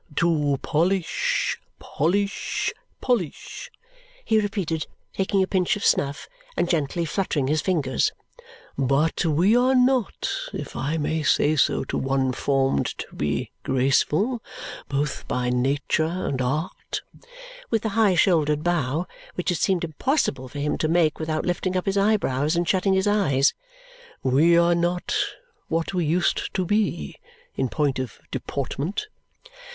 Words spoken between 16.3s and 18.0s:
Art" with the